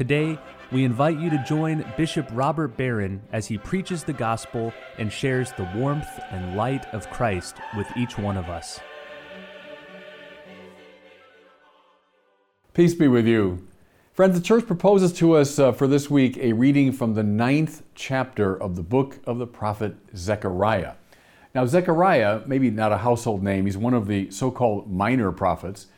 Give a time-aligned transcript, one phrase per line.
[0.00, 0.38] Today,
[0.72, 5.52] we invite you to join Bishop Robert Barron as he preaches the gospel and shares
[5.52, 8.80] the warmth and light of Christ with each one of us.
[12.72, 13.68] Peace be with you.
[14.14, 17.82] Friends, the church proposes to us uh, for this week a reading from the ninth
[17.94, 20.94] chapter of the book of the prophet Zechariah.
[21.54, 25.88] Now, Zechariah, maybe not a household name, he's one of the so called minor prophets.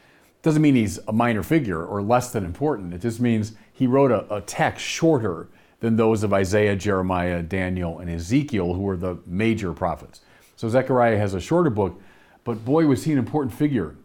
[0.43, 2.93] Doesn't mean he's a minor figure or less than important.
[2.93, 5.49] It just means he wrote a, a text shorter
[5.81, 10.21] than those of Isaiah, Jeremiah, Daniel, and Ezekiel, who were the major prophets.
[10.57, 12.01] So Zechariah has a shorter book,
[12.45, 13.97] but boy, was he an important figure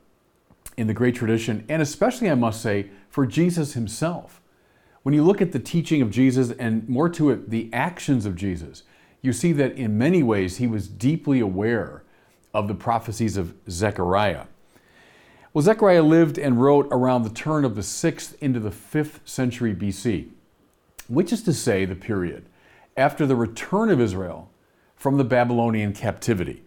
[0.75, 4.41] in the great tradition, and especially, I must say, for Jesus himself.
[5.03, 8.35] When you look at the teaching of Jesus and more to it, the actions of
[8.35, 8.83] Jesus,
[9.21, 12.03] you see that in many ways he was deeply aware
[12.53, 14.45] of the prophecies of Zechariah.
[15.57, 19.73] Well, Zechariah lived and wrote around the turn of the 6th into the 5th century
[19.73, 20.29] BC,
[21.07, 22.45] which is to say the period
[22.95, 24.51] after the return of Israel
[24.95, 26.61] from the Babylonian captivity.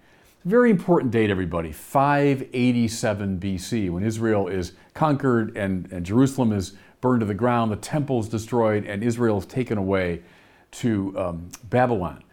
[0.44, 7.20] Very important date, everybody 587 BC, when Israel is conquered and, and Jerusalem is burned
[7.20, 10.20] to the ground, the temple is destroyed, and Israel is taken away
[10.72, 12.24] to um, Babylon.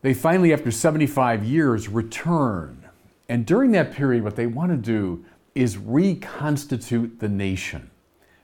[0.00, 2.82] They finally, after 75 years, return.
[3.28, 5.22] And during that period, what they want to do
[5.56, 7.90] is reconstitute the nation.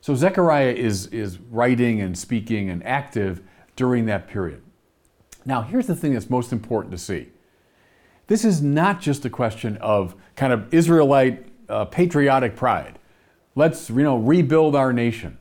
[0.00, 3.40] So Zechariah is, is writing and speaking and active
[3.76, 4.62] during that period.
[5.44, 7.28] Now, here's the thing that's most important to see.
[8.26, 12.98] This is not just a question of kind of Israelite uh, patriotic pride.
[13.54, 15.38] Let's you know rebuild our nation.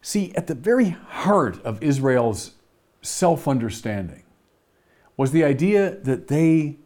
[0.00, 2.52] See, at the very heart of Israel's
[3.02, 4.22] self-understanding
[5.16, 6.76] was the idea that they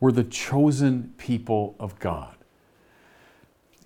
[0.00, 2.36] were the chosen people of God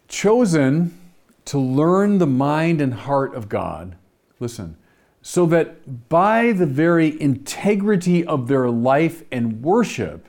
[0.09, 0.99] chosen
[1.45, 3.97] to learn the mind and heart of God,
[4.41, 4.77] listen,
[5.23, 10.29] so that by the very integrity of their life and worship,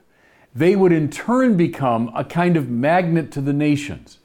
[0.53, 4.19] they would in turn become a kind of magnet to the nations.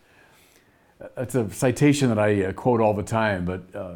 [1.17, 3.95] That's a citation that I uh, quote all the time, but uh,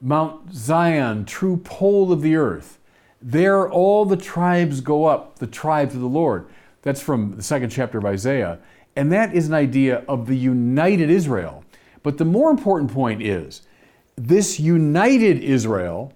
[0.00, 2.78] Mount Zion, true pole of the earth,
[3.20, 6.46] there all the tribes go up, the tribes of the Lord.
[6.82, 8.58] That's from the second chapter of Isaiah.
[8.98, 11.62] And that is an idea of the united Israel.
[12.02, 13.62] But the more important point is
[14.16, 16.12] this united Israel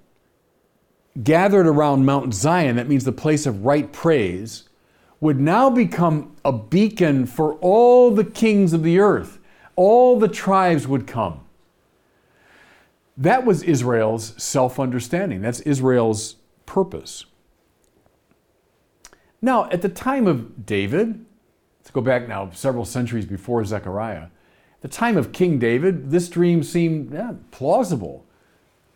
[1.22, 4.68] gathered around Mount Zion, that means the place of right praise,
[5.20, 9.38] would now become a beacon for all the kings of the earth.
[9.76, 11.38] All the tribes would come.
[13.16, 15.40] That was Israel's self understanding.
[15.40, 16.34] That's Israel's
[16.66, 17.26] purpose.
[19.40, 21.24] Now, at the time of David,
[21.82, 24.26] Let's go back now several centuries before Zechariah.
[24.74, 28.24] At the time of King David, this dream seemed yeah, plausible.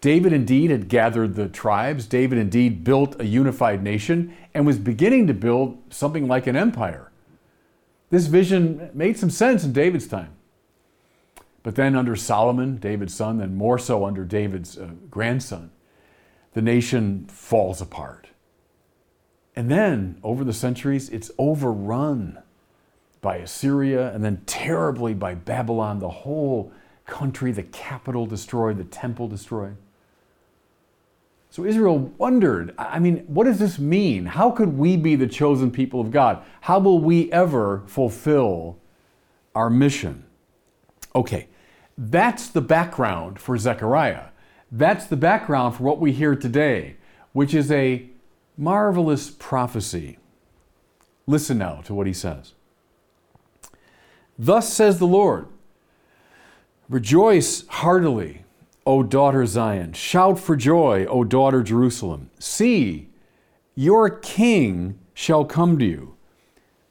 [0.00, 2.06] David indeed had gathered the tribes.
[2.06, 7.10] David indeed built a unified nation and was beginning to build something like an empire.
[8.10, 10.36] This vision made some sense in David's time.
[11.64, 15.72] But then, under Solomon, David's son, and more so under David's uh, grandson,
[16.52, 18.28] the nation falls apart.
[19.56, 22.40] And then, over the centuries, it's overrun
[23.26, 26.70] by Assyria, and then terribly by Babylon, the whole
[27.06, 29.76] country, the capital destroyed, the temple destroyed.
[31.50, 34.26] So Israel wondered, I mean, what does this mean?
[34.26, 36.40] How could we be the chosen people of God?
[36.60, 38.78] How will we ever fulfill
[39.56, 40.24] our mission?
[41.12, 41.48] Okay,
[41.98, 44.26] that's the background for Zechariah.
[44.70, 46.94] That's the background for what we hear today,
[47.32, 48.08] which is a
[48.56, 50.18] marvelous prophecy.
[51.26, 52.52] Listen now to what he says.
[54.38, 55.48] Thus says the Lord
[56.88, 58.44] Rejoice heartily,
[58.86, 59.92] O daughter Zion.
[59.92, 62.30] Shout for joy, O daughter Jerusalem.
[62.38, 63.08] See,
[63.74, 66.14] your king shall come to you.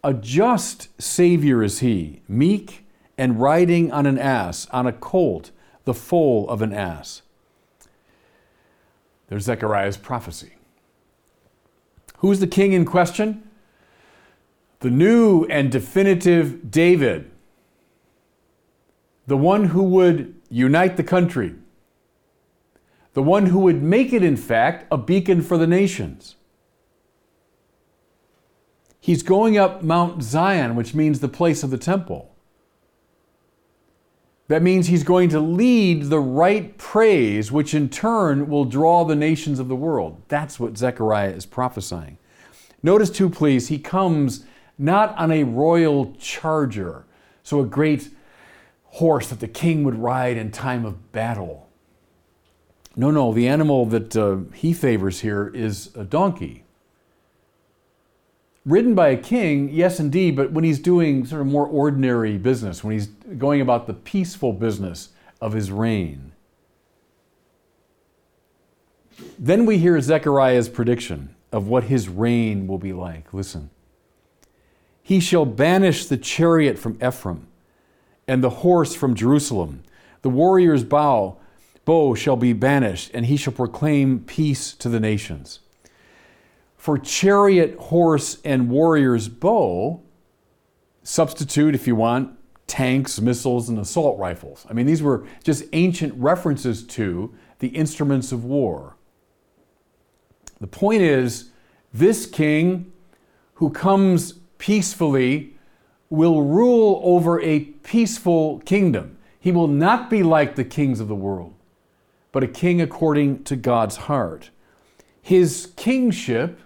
[0.04, 2.86] A just Savior is he, meek
[3.18, 5.52] and riding on an ass, on a colt,
[5.86, 7.22] the foal of an ass.
[9.28, 10.56] There's Zechariah's prophecy.
[12.18, 13.50] Who's the king in question?
[14.82, 17.32] The new and definitive David
[19.28, 21.56] the one who would unite the country,
[23.14, 26.36] the one who would make it, in fact, a beacon for the nations.
[29.00, 32.36] He's going up Mount Zion, which means the place of the temple.
[34.48, 39.16] That means he's going to lead the right praise, which in turn will draw the
[39.16, 40.22] nations of the world.
[40.28, 42.18] That's what Zechariah is prophesying.
[42.84, 44.46] Notice, too, please, he comes
[44.78, 47.06] not on a royal charger,
[47.42, 48.10] so a great
[48.96, 51.68] horse that the king would ride in time of battle.
[52.96, 56.64] No, no, the animal that uh, he favors here is a donkey.
[58.66, 62.86] Ridden by a king, yes, indeed, but when he's doing sort of more ordinary business,
[62.86, 65.10] when he's going about the peaceful business
[65.42, 66.32] of his reign.
[69.38, 73.34] Then we hear Zechariah's prediction of what his reign will be like.
[73.34, 73.70] Listen.
[75.04, 77.48] He shall banish the chariot from Ephraim
[78.28, 79.84] and the horse from Jerusalem.
[80.22, 81.38] The warrior's bow,
[81.86, 85.60] bow shall be banished, and he shall proclaim peace to the nations.
[86.78, 90.02] For chariot, horse, and warrior's bow,
[91.04, 92.38] substitute, if you want,
[92.68, 94.66] tanks, missiles, and assault rifles.
[94.70, 98.96] I mean, these were just ancient references to the instruments of war.
[100.60, 101.52] The point is,
[101.94, 102.92] this king
[103.56, 105.55] who comes peacefully
[106.16, 109.18] will rule over a peaceful kingdom.
[109.40, 111.54] He will not be like the kings of the world,
[112.32, 114.50] but a king according to God's heart.
[115.22, 116.60] His kingship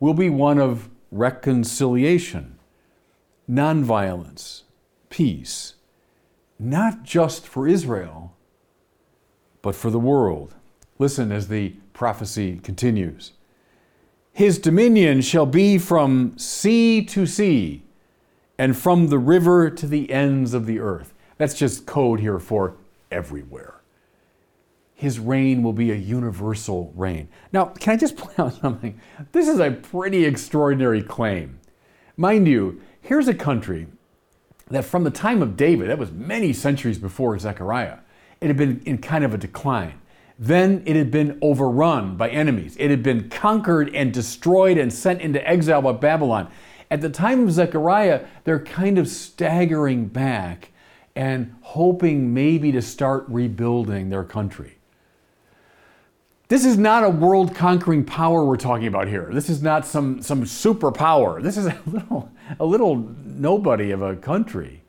[0.00, 2.58] will be one of reconciliation,
[3.50, 4.62] nonviolence,
[5.10, 5.74] peace,
[6.58, 8.34] not just for Israel,
[9.62, 10.54] but for the world.
[10.98, 13.32] Listen as the prophecy continues.
[14.32, 17.85] His dominion shall be from sea to sea
[18.58, 21.14] and from the river to the ends of the earth.
[21.38, 22.76] That's just code here for
[23.10, 23.74] everywhere.
[24.94, 27.28] His reign will be a universal reign.
[27.52, 28.98] Now, can I just point out something?
[29.32, 31.60] This is a pretty extraordinary claim.
[32.16, 33.86] Mind you, here's a country
[34.70, 37.98] that from the time of David, that was many centuries before Zechariah,
[38.40, 40.00] it had been in kind of a decline.
[40.38, 42.76] Then it had been overrun by enemies.
[42.78, 46.50] It had been conquered and destroyed and sent into exile by Babylon.
[46.90, 50.70] At the time of Zechariah, they're kind of staggering back
[51.14, 54.76] and hoping maybe to start rebuilding their country.
[56.48, 59.30] This is not a world conquering power we're talking about here.
[59.32, 61.42] This is not some, some superpower.
[61.42, 62.30] This is a little,
[62.60, 64.82] a little nobody of a country.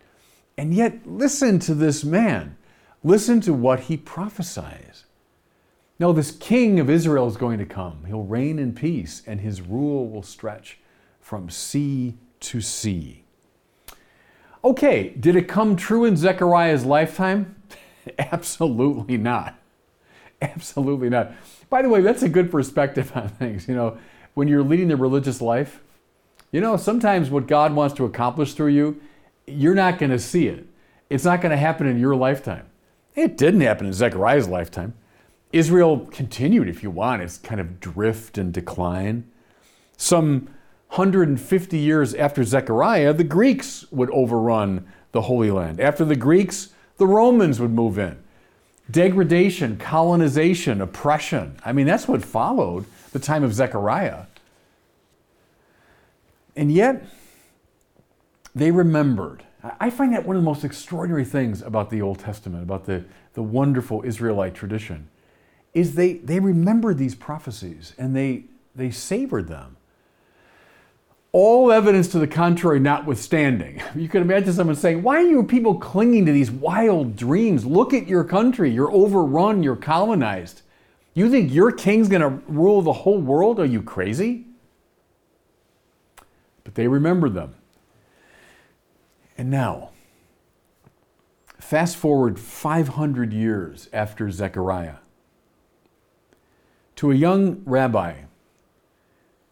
[0.58, 2.58] And yet, listen to this man.
[3.04, 5.06] Listen to what he prophesies.
[6.00, 8.06] No, this king of Israel is going to come.
[8.06, 10.78] He'll reign in peace, and his rule will stretch
[11.28, 13.22] from sea to sea.
[14.64, 17.62] Okay, did it come true in Zechariah's lifetime?
[18.18, 19.60] Absolutely not.
[20.42, 21.34] Absolutely not.
[21.70, 23.68] By the way, that's a good perspective on things.
[23.68, 23.98] You know,
[24.36, 25.82] when you're leading the religious life,
[26.54, 29.02] you know, sometimes what God wants to accomplish through you,
[29.46, 30.66] you're not going to see it.
[31.10, 32.68] It's not going to happen in your lifetime.
[33.16, 34.94] It didn't happen in Zechariah's lifetime.
[35.52, 39.30] Israel continued, if you want, its kind of drift and decline.
[39.98, 40.48] Some
[40.98, 45.80] 150 years after Zechariah, the Greeks would overrun the Holy Land.
[45.80, 48.18] After the Greeks, the Romans would move in.
[48.90, 51.60] Degradation, colonization, oppression.
[51.64, 54.24] I mean, that's what followed the time of Zechariah.
[56.56, 57.06] And yet,
[58.56, 59.44] they remembered.
[59.80, 63.06] I find that one of the most extraordinary things about the Old Testament, about the,
[63.34, 65.10] the wonderful Israelite tradition,
[65.76, 68.46] is they, they remembered these prophecies and they,
[68.76, 69.77] they savored them
[71.32, 73.82] all evidence to the contrary notwithstanding.
[73.96, 77.66] You can imagine someone saying, Why are you people clinging to these wild dreams?
[77.66, 78.72] Look at your country.
[78.72, 80.62] You're overrun, you're colonized.
[81.14, 83.60] You think your king's going to rule the whole world?
[83.60, 84.46] Are you crazy?
[86.64, 87.56] But they remember them.
[89.38, 89.90] And now,
[91.60, 94.98] fast forward 500 years after Zechariah,
[96.98, 98.22] to a young rabbi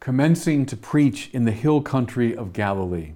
[0.05, 3.13] commencing to preach in the hill country of Galilee.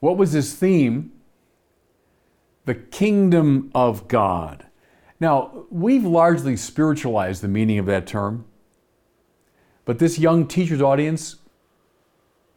[0.00, 1.12] What was his theme?
[2.64, 4.64] The kingdom of God.
[5.20, 8.46] Now, we've largely spiritualized the meaning of that term,
[9.84, 11.36] but this young teacher's audience,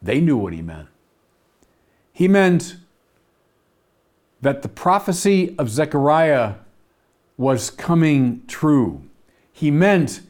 [0.01, 0.87] they knew what he meant.
[2.13, 2.77] He meant
[4.39, 6.53] that the prophecy of Zechariah
[7.35, 9.03] was coming true.
[9.51, 10.21] He meant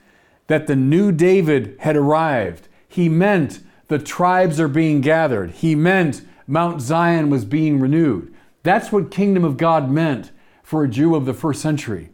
[0.47, 2.67] that the new David had arrived.
[2.87, 5.51] He meant the tribes are being gathered.
[5.51, 8.33] He meant Mount Zion was being renewed.
[8.63, 10.31] That's what kingdom of God meant
[10.63, 12.09] for a Jew of the first century.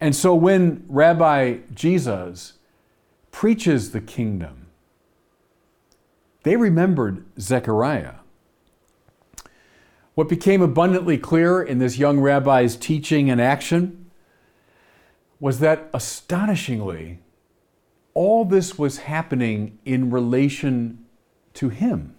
[0.00, 2.54] And so when Rabbi Jesus
[3.30, 4.68] preaches the kingdom,
[6.42, 8.14] They remembered Zechariah.
[10.14, 14.10] What became abundantly clear in this young rabbi's teaching and action
[15.38, 17.18] was that astonishingly,
[18.16, 21.04] all this was happening in relation
[21.52, 22.14] to him.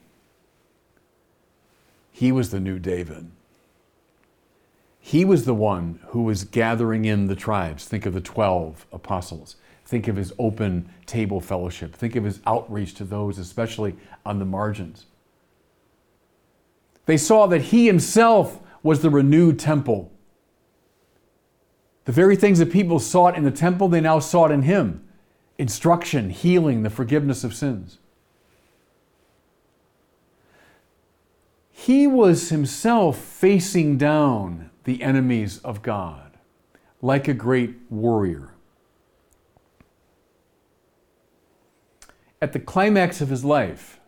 [2.11, 3.31] He was the new David.
[4.99, 7.85] He was the one who was gathering in the tribes.
[7.85, 9.55] Think of the 12 apostles.
[9.85, 11.95] Think of his open table fellowship.
[11.95, 15.07] Think of his outreach to those, especially on the margins.
[17.07, 20.11] They saw that he himself was the renewed temple.
[22.05, 25.03] The very things that people sought in the temple, they now sought in him
[25.57, 27.97] instruction, healing, the forgiveness of sins.
[31.71, 36.37] He was himself facing down the enemies of God
[37.01, 38.53] like a great warrior.
[42.41, 43.99] At the climax of his life,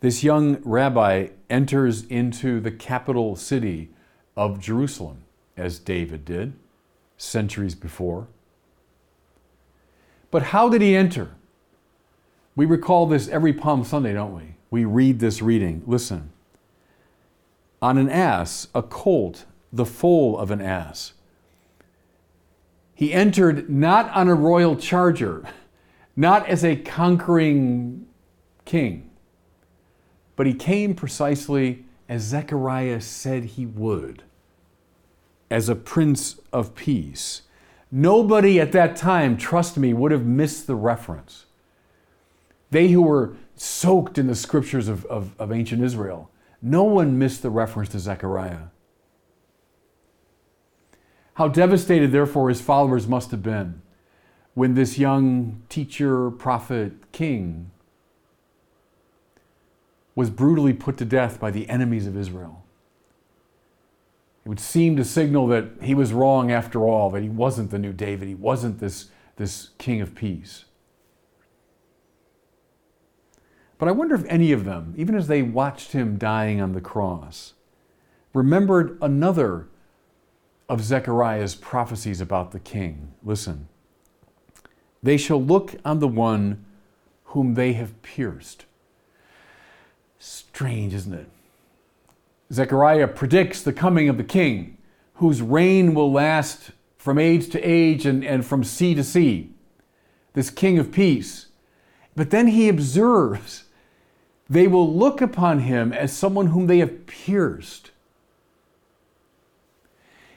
[0.00, 3.90] this young rabbi enters into the capital city
[4.36, 5.24] of Jerusalem,
[5.56, 6.54] as David did
[7.16, 8.26] centuries before.
[10.32, 11.30] But how did he enter?
[12.56, 14.56] We recall this every Palm Sunday, don't we?
[14.70, 15.84] We read this reading.
[15.86, 16.32] Listen
[17.82, 21.14] on an ass, a colt, the foal of an ass.
[22.94, 25.44] He entered not on a royal charger,
[26.14, 28.06] not as a conquering
[28.64, 29.10] king,
[30.36, 34.22] but he came precisely as Zechariah said he would,
[35.50, 37.42] as a prince of peace.
[37.92, 41.44] Nobody at that time, trust me, would have missed the reference.
[42.70, 46.30] They who were soaked in the scriptures of, of, of ancient Israel
[46.62, 48.68] no one missed the reference to Zechariah.
[51.34, 53.82] How devastated, therefore, his followers must have been
[54.54, 57.70] when this young teacher, prophet, king
[60.14, 62.62] was brutally put to death by the enemies of Israel.
[64.44, 67.78] It would seem to signal that he was wrong after all, that he wasn't the
[67.78, 69.06] new David, he wasn't this,
[69.36, 70.64] this king of peace.
[73.78, 76.80] But I wonder if any of them, even as they watched him dying on the
[76.80, 77.54] cross,
[78.32, 79.68] remembered another
[80.68, 83.12] of Zechariah's prophecies about the king.
[83.22, 83.68] Listen.
[85.02, 86.64] They shall look on the one
[87.24, 88.66] whom they have pierced.
[90.18, 91.28] Strange, isn't it?
[92.52, 94.76] Zechariah predicts the coming of the king,
[95.14, 99.50] whose reign will last from age to age and, and from sea to sea.
[100.34, 101.46] This king of peace.
[102.14, 103.64] But then he observes
[104.48, 107.90] they will look upon him as someone whom they have pierced.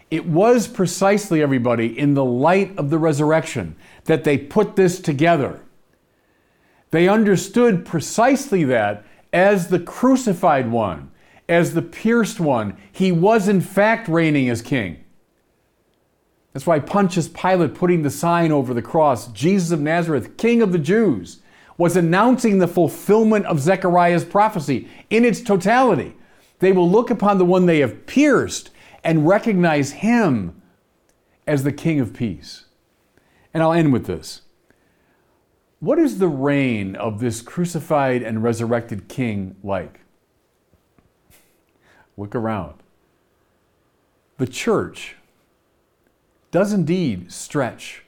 [0.09, 5.59] It was precisely, everybody, in the light of the resurrection that they put this together.
[6.91, 11.11] They understood precisely that as the crucified one,
[11.47, 15.03] as the pierced one, he was in fact reigning as king.
[16.53, 20.71] That's why Pontius Pilate putting the sign over the cross, Jesus of Nazareth, King of
[20.71, 21.41] the Jews,
[21.77, 26.15] was announcing the fulfillment of Zechariah's prophecy in its totality.
[26.59, 28.69] They will look upon the one they have pierced
[29.03, 30.61] and recognize him
[31.45, 32.65] as the King of Peace.
[33.53, 34.43] And I'll end with this.
[35.79, 40.04] What is the reign of this crucified and resurrected King like?
[42.17, 42.75] Look around.
[44.37, 45.15] The church
[46.51, 48.03] does indeed stretch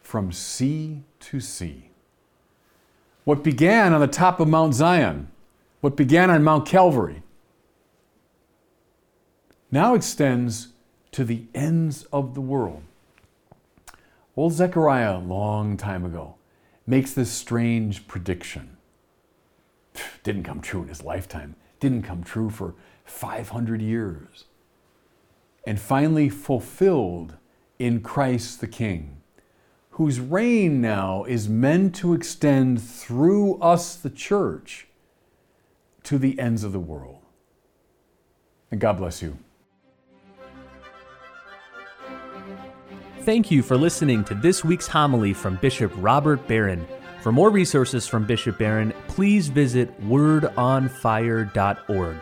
[0.00, 1.90] from sea to sea.
[3.24, 5.28] What began on the top of Mount Zion,
[5.80, 7.22] what began on Mount Calvary,
[9.70, 10.68] now extends
[11.12, 12.82] to the ends of the world.
[14.36, 16.34] Old Zechariah, a long time ago,
[16.86, 18.76] makes this strange prediction.
[20.22, 22.74] Didn't come true in his lifetime, didn't come true for
[23.04, 24.44] 500 years,
[25.66, 27.36] and finally fulfilled
[27.78, 29.22] in Christ the King
[29.94, 34.88] whose reign now is meant to extend through us, the church,
[36.02, 37.20] to the ends of the world.
[38.72, 39.38] And God bless you.
[43.20, 46.84] Thank you for listening to this week's homily from Bishop Robert Barron.
[47.22, 52.16] For more resources from Bishop Barron, please visit wordonfire.org.